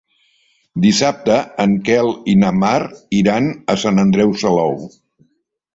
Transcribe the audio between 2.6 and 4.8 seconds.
Mar iran a Sant Andreu Salou.